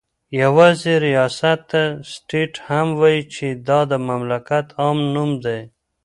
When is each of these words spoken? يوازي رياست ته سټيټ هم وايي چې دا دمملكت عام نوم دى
يوازي 0.41 0.93
رياست 1.05 1.59
ته 1.71 1.83
سټيټ 2.13 2.53
هم 2.67 2.87
وايي 2.99 3.21
چې 3.33 3.47
دا 3.67 3.79
دمملكت 3.91 4.67
عام 4.81 4.97
نوم 5.13 5.31
دى 5.43 5.59